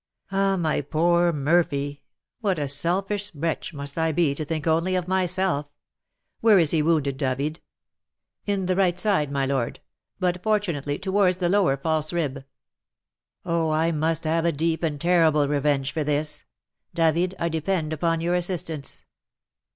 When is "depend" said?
17.49-17.93